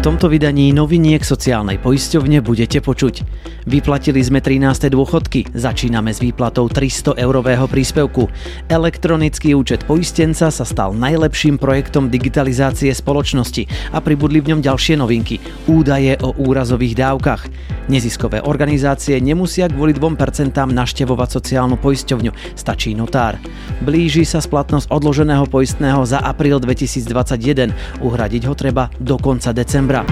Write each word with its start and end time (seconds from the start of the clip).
V 0.00 0.08
tomto 0.08 0.32
vydaní 0.32 0.72
noviniek 0.72 1.20
sociálnej 1.20 1.76
poisťovne 1.76 2.40
budete 2.40 2.80
počuť. 2.80 3.20
Vyplatili 3.68 4.24
sme 4.24 4.40
13. 4.40 4.88
dôchodky, 4.88 5.52
začíname 5.52 6.08
s 6.08 6.24
výplatou 6.24 6.72
300 6.72 7.20
eurového 7.20 7.68
príspevku. 7.68 8.32
Elektronický 8.72 9.52
účet 9.52 9.84
poistenca 9.84 10.48
sa 10.48 10.64
stal 10.64 10.96
najlepším 10.96 11.60
projektom 11.60 12.08
digitalizácie 12.08 12.88
spoločnosti 12.96 13.92
a 13.92 14.00
pribudli 14.00 14.40
v 14.40 14.56
ňom 14.56 14.64
ďalšie 14.64 14.96
novinky. 14.96 15.36
Údaje 15.68 16.16
o 16.24 16.32
úrazových 16.32 16.96
dávkach. 16.96 17.52
Neziskové 17.92 18.40
organizácie 18.40 19.20
nemusia 19.20 19.68
kvôli 19.68 19.92
2% 19.92 20.56
naštevovať 20.56 21.28
sociálnu 21.28 21.76
poisťovňu, 21.76 22.56
stačí 22.56 22.96
notár. 22.96 23.36
Blíži 23.84 24.24
sa 24.24 24.40
splatnosť 24.40 24.88
odloženého 24.88 25.44
poistného 25.44 26.08
za 26.08 26.24
apríl 26.24 26.56
2021, 26.56 28.00
uhradiť 28.00 28.42
ho 28.48 28.54
treba 28.56 28.88
do 28.96 29.20
konca 29.20 29.52
decembra 29.52 29.89
decembra. 29.90 30.04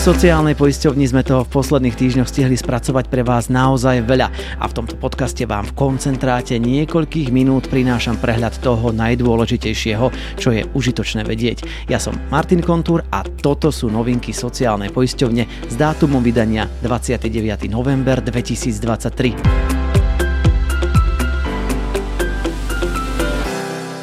V 0.00 0.08
sociálnej 0.16 0.56
poisťovni 0.56 1.04
sme 1.04 1.20
toho 1.20 1.44
v 1.44 1.52
posledných 1.60 1.92
týždňoch 1.92 2.24
stihli 2.24 2.56
spracovať 2.56 3.12
pre 3.12 3.20
vás 3.20 3.52
naozaj 3.52 4.00
veľa 4.08 4.32
a 4.56 4.64
v 4.64 4.72
tomto 4.72 4.96
podcaste 4.96 5.44
vám 5.44 5.68
v 5.68 5.76
koncentráte 5.76 6.56
niekoľkých 6.56 7.28
minút 7.28 7.68
prinášam 7.68 8.16
prehľad 8.16 8.64
toho 8.64 8.96
najdôležitejšieho, 8.96 10.06
čo 10.40 10.56
je 10.56 10.64
užitočné 10.72 11.20
vedieť. 11.28 11.68
Ja 11.92 12.00
som 12.00 12.16
Martin 12.32 12.64
Kontúr 12.64 13.04
a 13.12 13.20
toto 13.44 13.68
sú 13.68 13.92
novinky 13.92 14.32
sociálnej 14.32 14.88
poisťovne 14.88 15.68
s 15.68 15.74
dátumom 15.76 16.24
vydania 16.24 16.64
29. 16.80 17.68
november 17.68 18.24
2023. 18.24 19.79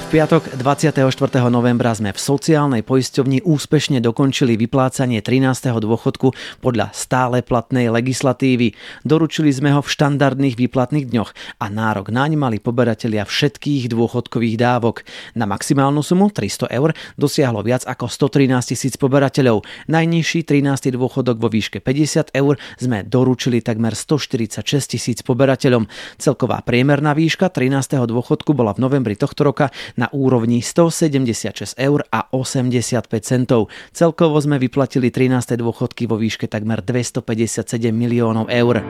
piatok 0.08 0.64
24. 0.64 1.04
novembra 1.52 1.92
sme 1.92 2.16
v 2.16 2.20
sociálnej 2.22 2.80
poisťovni 2.80 3.44
úspešne 3.44 4.00
dokončili 4.00 4.56
vyplácanie 4.56 5.20
13. 5.20 5.68
dôchodku 5.84 6.32
podľa 6.64 6.96
stále 6.96 7.44
platnej 7.44 7.92
legislatívy. 7.92 8.72
Doručili 9.04 9.52
sme 9.52 9.76
ho 9.76 9.84
v 9.84 9.92
štandardných 9.92 10.56
výplatných 10.56 11.12
dňoch 11.12 11.60
a 11.60 11.66
nárok 11.68 12.16
naň 12.16 12.40
mali 12.40 12.64
poberatelia 12.64 13.28
všetkých 13.28 13.92
dôchodkových 13.92 14.56
dávok. 14.56 15.04
Na 15.36 15.44
maximálnu 15.44 16.00
sumu 16.00 16.32
300 16.32 16.72
eur 16.72 16.96
dosiahlo 17.20 17.60
viac 17.60 17.84
ako 17.84 18.08
113 18.08 18.64
tisíc 18.64 18.96
poberateľov. 18.96 19.68
Najnižší 19.92 20.48
13. 20.48 20.88
dôchodok 20.96 21.36
vo 21.36 21.52
výške 21.52 21.84
50 21.84 22.32
eur 22.32 22.56
sme 22.80 23.04
doručili 23.04 23.60
takmer 23.60 23.92
146 23.92 24.64
tisíc 24.88 25.20
poberateľom. 25.20 25.84
Celková 26.16 26.64
priemerná 26.64 27.12
výška 27.12 27.52
13. 27.52 28.08
dôchodku 28.08 28.56
bola 28.56 28.72
v 28.72 28.88
novembri 28.88 29.20
tohto 29.20 29.44
roka 29.44 29.68
na 29.98 30.08
úrovni 30.14 30.62
176 30.62 31.76
eur 31.76 32.06
a 32.14 32.30
85 32.32 33.10
centov. 33.26 33.74
Celkovo 33.92 34.38
sme 34.38 34.62
vyplatili 34.62 35.10
13. 35.10 35.58
dôchodky 35.58 36.06
vo 36.06 36.16
výške 36.22 36.46
takmer 36.46 36.86
257 36.86 37.92
miliónov 37.92 38.48
eur 38.54 38.86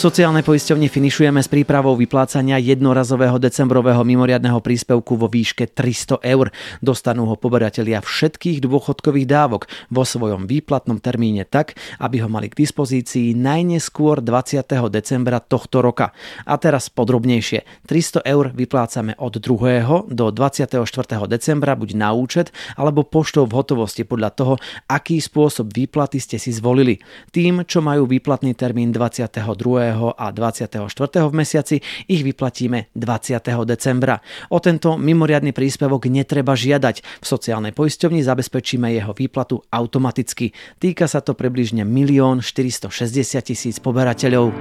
sociálnej 0.00 0.40
poisťovni 0.40 0.88
finišujeme 0.88 1.44
s 1.44 1.52
prípravou 1.52 1.92
vyplácania 1.92 2.56
jednorazového 2.56 3.36
decembrového 3.36 4.00
mimoriadného 4.00 4.56
príspevku 4.64 5.12
vo 5.12 5.28
výške 5.28 5.68
300 5.76 6.24
eur. 6.24 6.48
Dostanú 6.80 7.28
ho 7.28 7.36
poberatelia 7.36 8.00
všetkých 8.00 8.64
dôchodkových 8.64 9.28
dávok 9.28 9.68
vo 9.92 10.00
svojom 10.08 10.48
výplatnom 10.48 11.04
termíne 11.04 11.44
tak, 11.44 11.76
aby 12.00 12.24
ho 12.24 12.32
mali 12.32 12.48
k 12.48 12.64
dispozícii 12.64 13.36
najneskôr 13.36 14.24
20. 14.24 14.64
decembra 14.88 15.36
tohto 15.36 15.84
roka. 15.84 16.16
A 16.48 16.56
teraz 16.56 16.88
podrobnejšie. 16.88 17.68
300 17.84 18.24
eur 18.24 18.56
vyplácame 18.56 19.20
od 19.20 19.36
2. 19.36 20.08
do 20.08 20.26
24. 20.32 20.80
decembra 21.28 21.76
buď 21.76 21.90
na 21.92 22.16
účet 22.16 22.56
alebo 22.72 23.04
poštou 23.04 23.44
v 23.44 23.52
hotovosti 23.52 24.08
podľa 24.08 24.32
toho, 24.32 24.54
aký 24.88 25.20
spôsob 25.20 25.68
výplaty 25.76 26.24
ste 26.24 26.40
si 26.40 26.56
zvolili. 26.56 27.04
Tým, 27.36 27.68
čo 27.68 27.84
majú 27.84 28.08
výplatný 28.08 28.56
termín 28.56 28.96
22 28.96 29.89
a 29.90 30.30
24. 30.30 30.86
v 31.26 31.34
mesiaci 31.34 31.76
ich 32.06 32.22
vyplatíme 32.22 32.92
20. 32.94 33.42
decembra. 33.66 34.22
O 34.54 34.62
tento 34.62 34.94
mimoriadny 34.94 35.50
príspevok 35.50 36.06
netreba 36.06 36.54
žiadať. 36.54 37.22
V 37.22 37.26
sociálnej 37.26 37.74
poisťovni 37.74 38.22
zabezpečíme 38.22 38.90
jeho 38.94 39.12
výplatu 39.16 39.62
automaticky. 39.70 40.54
Týka 40.78 41.10
sa 41.10 41.18
to 41.22 41.34
približne 41.34 41.82
1 41.82 42.42
460 42.42 43.42
tisíc 43.42 43.76
poberateľov. 43.82 44.54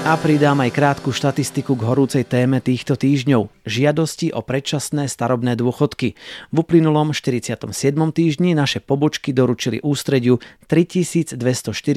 A 0.00 0.16
pridám 0.16 0.56
aj 0.64 0.72
krátku 0.72 1.12
štatistiku 1.12 1.76
k 1.76 1.84
horúcej 1.84 2.24
téme 2.24 2.56
týchto 2.64 2.96
týždňov. 2.96 3.52
Žiadosti 3.68 4.32
o 4.32 4.40
predčasné 4.40 5.04
starobné 5.12 5.60
dôchodky. 5.60 6.16
V 6.48 6.56
uplynulom 6.56 7.12
47. 7.12 7.68
týždni 8.08 8.56
naše 8.56 8.80
pobočky 8.80 9.36
doručili 9.36 9.76
ústrediu 9.84 10.40
3204 10.72 11.36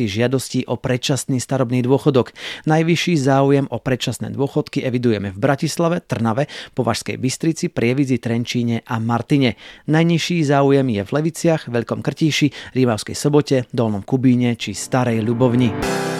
žiadostí 0.03 0.67
o 0.67 0.75
predčasný 0.75 1.39
starobný 1.39 1.79
dôchodok. 1.79 2.35
Najvyšší 2.63 3.19
záujem 3.19 3.67
o 3.67 3.77
predčasné 3.83 4.31
dôchodky 4.31 4.87
evidujeme 4.87 5.35
v 5.35 5.39
Bratislave, 5.39 5.99
Trnave, 5.99 6.47
Považskej 6.71 7.19
Bystrici, 7.19 7.67
Prievidzi, 7.67 8.23
Trenčíne 8.23 8.87
a 8.87 9.03
Martine. 9.03 9.59
Najnižší 9.91 10.47
záujem 10.47 10.87
je 10.87 11.03
v 11.03 11.11
Leviciach, 11.11 11.67
Veľkom 11.67 11.99
Krtíši, 11.99 12.71
Rýmavskej 12.71 13.15
Sobote, 13.19 13.57
Dolnom 13.75 14.07
Kubíne 14.07 14.55
či 14.55 14.71
Starej 14.71 15.19
Ľubovni. 15.19 16.12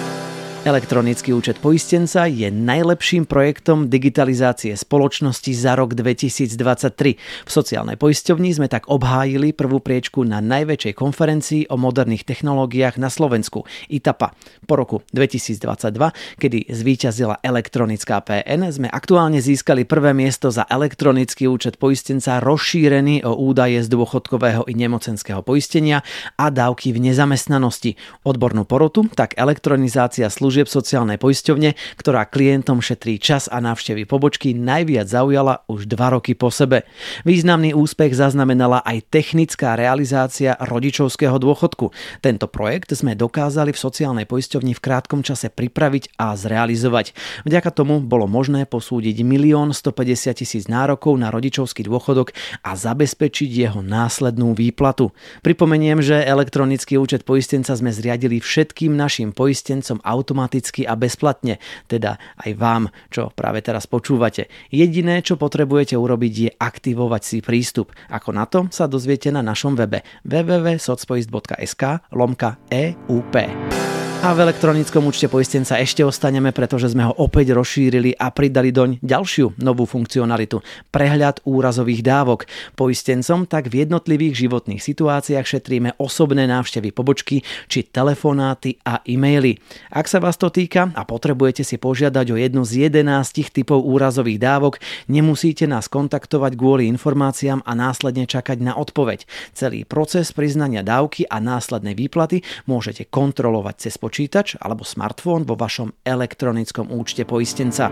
Elektronický 0.64 1.36
účet 1.36 1.60
poistenca 1.60 2.24
je 2.24 2.48
najlepším 2.48 3.28
projektom 3.28 3.92
digitalizácie 3.92 4.72
spoločnosti 4.80 5.52
za 5.52 5.76
rok 5.76 5.92
2023. 5.92 7.20
V 7.20 7.52
sociálnej 7.52 8.00
poisťovni 8.00 8.56
sme 8.56 8.72
tak 8.72 8.88
obhájili 8.88 9.52
prvú 9.52 9.84
priečku 9.84 10.24
na 10.24 10.40
najväčšej 10.40 10.96
konferencii 10.96 11.62
o 11.68 11.76
moderných 11.76 12.24
technológiách 12.24 12.96
na 12.96 13.12
Slovensku, 13.12 13.68
ITAPA. 13.92 14.32
Po 14.64 14.80
roku 14.80 15.04
2022, 15.12 16.40
kedy 16.40 16.72
zvíťazila 16.72 17.44
elektronická 17.44 18.24
PN, 18.24 18.64
sme 18.72 18.88
aktuálne 18.88 19.44
získali 19.44 19.84
prvé 19.84 20.16
miesto 20.16 20.48
za 20.48 20.64
elektronický 20.72 21.44
účet 21.52 21.76
poistenca 21.76 22.40
rozšírený 22.40 23.28
o 23.28 23.36
údaje 23.36 23.84
z 23.84 23.92
dôchodkového 23.92 24.64
i 24.72 24.80
nemocenského 24.80 25.44
poistenia 25.44 26.08
a 26.40 26.48
dávky 26.48 26.96
v 26.96 27.12
nezamestnanosti. 27.12 28.00
Odbornú 28.24 28.64
porotu 28.64 29.12
tak 29.12 29.36
elektronizácia 29.36 30.32
služieb 30.32 30.53
služieb 30.54 30.70
sociálnej 30.70 31.18
poisťovne, 31.18 31.74
ktorá 31.98 32.30
klientom 32.30 32.78
šetrí 32.78 33.18
čas 33.18 33.50
a 33.50 33.58
návštevy 33.58 34.06
pobočky, 34.06 34.54
najviac 34.54 35.10
zaujala 35.10 35.66
už 35.66 35.90
dva 35.90 36.14
roky 36.14 36.38
po 36.38 36.54
sebe. 36.54 36.86
Významný 37.26 37.74
úspech 37.74 38.14
zaznamenala 38.14 38.86
aj 38.86 39.10
technická 39.10 39.74
realizácia 39.74 40.54
rodičovského 40.62 41.42
dôchodku. 41.42 41.90
Tento 42.22 42.46
projekt 42.46 42.94
sme 42.94 43.18
dokázali 43.18 43.74
v 43.74 43.82
sociálnej 43.82 44.30
poisťovni 44.30 44.78
v 44.78 44.84
krátkom 44.86 45.26
čase 45.26 45.50
pripraviť 45.50 46.22
a 46.22 46.38
zrealizovať. 46.38 47.18
Vďaka 47.50 47.74
tomu 47.74 47.98
bolo 47.98 48.30
možné 48.30 48.70
posúdiť 48.70 49.26
1 49.26 49.74
150 49.74 50.38
tisíc 50.38 50.70
nárokov 50.70 51.18
na 51.18 51.34
rodičovský 51.34 51.82
dôchodok 51.90 52.30
a 52.62 52.78
zabezpečiť 52.78 53.50
jeho 53.50 53.82
následnú 53.82 54.54
výplatu. 54.54 55.10
Pripomeniem, 55.42 55.98
že 56.06 56.22
elektronický 56.22 57.02
účet 57.02 57.26
poistenca 57.26 57.74
sme 57.74 57.90
zriadili 57.90 58.38
všetkým 58.38 58.94
našim 58.94 59.34
poistencom 59.34 59.98
automaticky 60.06 60.43
automaticky 60.44 60.84
a 60.84 61.00
bezplatne, 61.00 61.64
teda 61.88 62.20
aj 62.44 62.52
vám, 62.60 62.84
čo 63.08 63.32
práve 63.32 63.64
teraz 63.64 63.88
počúvate. 63.88 64.52
Jediné, 64.68 65.24
čo 65.24 65.40
potrebujete 65.40 65.96
urobiť, 65.96 66.34
je 66.36 66.52
aktivovať 66.52 67.22
si 67.24 67.38
prístup. 67.40 67.96
Ako 68.12 68.36
na 68.36 68.44
to 68.44 68.68
sa 68.68 68.92
dozviete 68.92 69.32
na 69.32 69.40
našom 69.40 69.80
webe 69.80 70.04
www.socpoist.sk 70.28 72.12
lomka 72.12 72.60
EUP. 72.68 73.73
A 74.24 74.32
v 74.32 74.40
elektronickom 74.40 75.04
účte 75.12 75.28
poistenca 75.28 75.76
ešte 75.84 76.00
ostaneme, 76.00 76.56
pretože 76.56 76.96
sme 76.96 77.04
ho 77.04 77.12
opäť 77.12 77.52
rozšírili 77.60 78.16
a 78.16 78.32
pridali 78.32 78.72
doň 78.72 79.04
ďalšiu 79.04 79.60
novú 79.60 79.84
funkcionalitu. 79.84 80.64
Prehľad 80.96 81.44
úrazových 81.44 82.08
dávok. 82.08 82.48
Poistencom 82.80 83.44
tak 83.44 83.68
v 83.68 83.84
jednotlivých 83.84 84.48
životných 84.48 84.80
situáciách 84.80 85.44
šetríme 85.44 86.00
osobné 86.00 86.48
návštevy 86.48 86.96
pobočky 86.96 87.44
či 87.68 87.84
telefonáty 87.84 88.80
a 88.88 89.04
e-maily. 89.04 89.60
Ak 89.92 90.08
sa 90.08 90.24
vás 90.24 90.40
to 90.40 90.48
týka 90.48 90.96
a 90.96 91.04
potrebujete 91.04 91.68
si 91.68 91.76
požiadať 91.76 92.32
o 92.32 92.40
jednu 92.40 92.64
z 92.64 92.88
11 92.88 93.04
typov 93.52 93.84
úrazových 93.84 94.40
dávok, 94.40 94.80
nemusíte 95.12 95.68
nás 95.68 95.92
kontaktovať 95.92 96.56
kvôli 96.56 96.88
informáciám 96.88 97.60
a 97.68 97.76
následne 97.76 98.24
čakať 98.24 98.64
na 98.64 98.80
odpoveď. 98.80 99.28
Celý 99.52 99.84
proces 99.84 100.32
priznania 100.32 100.80
dávky 100.80 101.28
a 101.28 101.44
následnej 101.44 101.92
výplaty 101.92 102.40
môžete 102.72 103.04
kontrolovať 103.12 103.76
cez 103.84 104.00
počítač 104.00 104.13
počítač 104.14 104.62
alebo 104.62 104.86
smartfón 104.86 105.42
vo 105.42 105.58
vašom 105.58 106.06
elektronickom 106.06 106.94
účte 106.94 107.26
poistenca. 107.26 107.90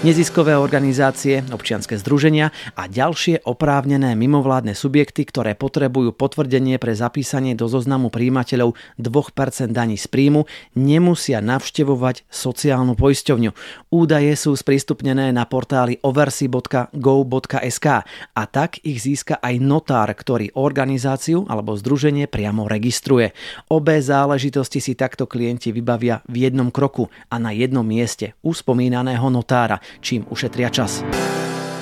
Neziskové 0.00 0.56
organizácie, 0.56 1.44
občianske 1.52 2.00
združenia 2.00 2.56
a 2.72 2.88
ďalšie 2.88 3.44
oprávnené 3.44 4.16
mimovládne 4.16 4.72
subjekty, 4.72 5.28
ktoré 5.28 5.52
potrebujú 5.52 6.16
potvrdenie 6.16 6.80
pre 6.80 6.96
zapísanie 6.96 7.52
do 7.52 7.68
zoznamu 7.68 8.08
príjimateľov 8.08 8.72
2% 8.96 9.76
daní 9.76 10.00
z 10.00 10.08
príjmu, 10.08 10.48
nemusia 10.72 11.44
navštevovať 11.44 12.24
sociálnu 12.32 12.96
poisťovňu. 12.96 13.52
Údaje 13.92 14.32
sú 14.40 14.56
sprístupnené 14.56 15.36
na 15.36 15.44
portáli 15.44 16.00
oversi.go.sk 16.00 17.86
a 18.32 18.42
tak 18.48 18.80
ich 18.80 19.04
získa 19.04 19.36
aj 19.36 19.60
notár, 19.60 20.08
ktorý 20.16 20.56
organizáciu 20.56 21.44
alebo 21.44 21.76
združenie 21.76 22.24
priamo 22.24 22.64
registruje. 22.64 23.36
Obe 23.68 24.00
záležitosti 24.00 24.80
si 24.80 24.96
takto 24.96 25.28
klienti 25.28 25.76
vybavia 25.76 26.24
v 26.24 26.48
jednom 26.48 26.72
kroku 26.72 27.12
a 27.28 27.36
na 27.36 27.52
jednom 27.52 27.84
mieste 27.84 28.32
u 28.40 28.56
spomínaného 28.56 29.28
notára 29.28 29.89
čím 30.00 30.26
ušetria 30.30 30.70
čas. 30.70 31.02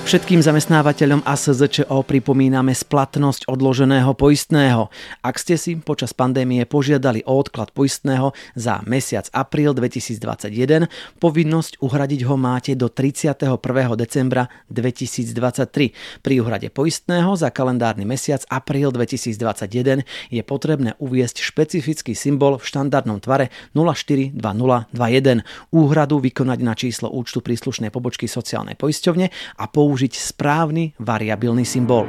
Všetkým 0.09 0.41
zamestnávateľom 0.41 1.21
a 1.29 1.37
SZČO 1.37 2.01
pripomíname 2.01 2.73
splatnosť 2.73 3.45
odloženého 3.45 4.17
poistného. 4.17 4.89
Ak 5.21 5.37
ste 5.37 5.61
si 5.61 5.77
počas 5.77 6.17
pandémie 6.17 6.65
požiadali 6.65 7.21
o 7.29 7.37
odklad 7.37 7.77
poistného 7.77 8.33
za 8.57 8.81
mesiac 8.89 9.29
apríl 9.37 9.77
2021, 9.77 10.89
povinnosť 11.21 11.85
uhradiť 11.85 12.25
ho 12.25 12.41
máte 12.41 12.73
do 12.73 12.89
31. 12.89 13.61
decembra 14.01 14.49
2023. 14.73 15.93
Pri 16.25 16.35
uhrade 16.41 16.73
poistného 16.73 17.37
za 17.37 17.53
kalendárny 17.53 18.09
mesiac 18.09 18.41
apríl 18.49 18.89
2021 18.89 20.09
je 20.33 20.41
potrebné 20.41 20.97
uviesť 21.05 21.45
špecifický 21.45 22.17
symbol 22.17 22.57
v 22.57 22.65
štandardnom 22.65 23.21
tvare 23.21 23.53
042021. 23.77 24.89
Úhradu 25.69 26.17
vykonať 26.17 26.59
na 26.65 26.73
číslo 26.73 27.13
účtu 27.13 27.45
príslušnej 27.45 27.93
pobočky 27.93 28.25
sociálnej 28.25 28.73
poisťovne 28.73 29.29
a 29.61 29.65
použiť 29.69 29.98
použiť 29.99 30.15
správny 30.15 30.95
variabilný 31.03 31.67
symbol. 31.67 32.07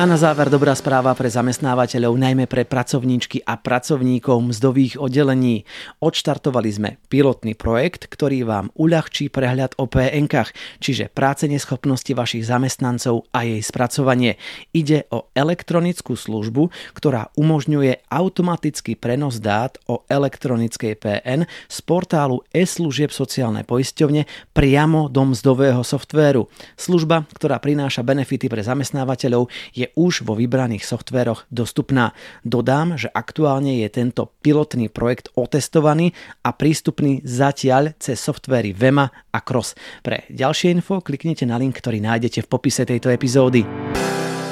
A 0.00 0.08
na 0.08 0.16
záver 0.16 0.48
dobrá 0.48 0.72
správa 0.72 1.12
pre 1.12 1.28
zamestnávateľov, 1.28 2.16
najmä 2.16 2.48
pre 2.48 2.64
pracovníčky 2.64 3.44
a 3.44 3.60
pracovníkov 3.60 4.48
mzdových 4.48 4.96
oddelení. 4.96 5.68
Odštartovali 6.00 6.70
sme 6.72 6.90
pilotný 7.12 7.52
projekt, 7.52 8.08
ktorý 8.08 8.48
vám 8.48 8.72
uľahčí 8.80 9.28
prehľad 9.28 9.76
o 9.76 9.84
PNK, 9.84 10.56
čiže 10.80 11.12
práce 11.12 11.44
neschopnosti 11.52 12.08
vašich 12.16 12.48
zamestnancov 12.48 13.28
a 13.28 13.44
jej 13.44 13.60
spracovanie. 13.60 14.40
Ide 14.72 15.04
o 15.12 15.28
elektronickú 15.36 16.16
službu, 16.16 16.96
ktorá 16.96 17.28
umožňuje 17.36 18.08
automatický 18.08 18.96
prenos 18.96 19.36
dát 19.36 19.76
o 19.84 20.08
elektronickej 20.08 20.96
PN 20.96 21.44
z 21.68 21.78
portálu 21.84 22.40
e-služieb 22.56 23.12
sociálnej 23.12 23.68
poisťovne 23.68 24.24
priamo 24.56 25.12
do 25.12 25.36
mzdového 25.36 25.84
softvéru. 25.84 26.48
Služba, 26.80 27.28
ktorá 27.36 27.60
prináša 27.60 28.00
benefity 28.00 28.48
pre 28.48 28.64
zamestnávateľov, 28.64 29.52
už 29.96 30.22
vo 30.26 30.38
vybraných 30.38 30.86
softveroch 30.86 31.46
dostupná. 31.50 32.12
Dodám, 32.46 32.98
že 32.98 33.10
aktuálne 33.10 33.82
je 33.82 33.88
tento 33.90 34.34
pilotný 34.40 34.90
projekt 34.90 35.32
otestovaný 35.34 36.12
a 36.46 36.54
prístupný 36.54 37.20
zatiaľ 37.26 37.96
cez 37.98 38.18
softvery 38.18 38.74
Vema 38.74 39.10
a 39.10 39.38
Cross. 39.42 39.74
Pre 40.02 40.28
ďalšie 40.30 40.70
info 40.74 41.02
kliknite 41.02 41.44
na 41.44 41.58
link, 41.58 41.78
ktorý 41.78 41.98
nájdete 41.98 42.46
v 42.46 42.50
popise 42.50 42.86
tejto 42.86 43.10
epizódy. 43.10 43.66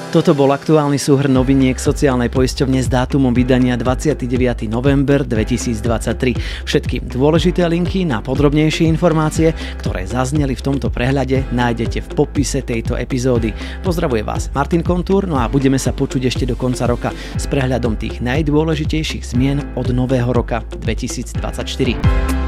Toto 0.08 0.32
bol 0.32 0.48
aktuálny 0.48 0.96
súhrn 0.96 1.36
noviniek 1.36 1.76
sociálnej 1.76 2.32
poisťovne 2.32 2.80
s 2.80 2.88
dátumom 2.88 3.28
vydania 3.36 3.76
29. 3.76 4.64
november 4.64 5.20
2023. 5.20 6.64
Všetky 6.64 7.04
dôležité 7.12 7.68
linky 7.68 8.08
na 8.08 8.24
podrobnejšie 8.24 8.88
informácie, 8.88 9.52
ktoré 9.76 10.08
zazneli 10.08 10.56
v 10.56 10.64
tomto 10.64 10.88
prehľade, 10.88 11.52
nájdete 11.52 12.00
v 12.00 12.08
popise 12.16 12.64
tejto 12.64 12.96
epizódy. 12.96 13.52
Pozdravuje 13.84 14.24
vás 14.24 14.48
Martin 14.56 14.80
Kontúr, 14.80 15.28
no 15.28 15.36
a 15.36 15.44
budeme 15.44 15.76
sa 15.76 15.92
počuť 15.92 16.24
ešte 16.24 16.48
do 16.48 16.56
konca 16.56 16.88
roka 16.88 17.12
s 17.12 17.44
prehľadom 17.44 18.00
tých 18.00 18.24
najdôležitejších 18.24 19.36
zmien 19.36 19.76
od 19.76 19.92
nového 19.92 20.32
roka 20.32 20.64
2024. 20.80 22.47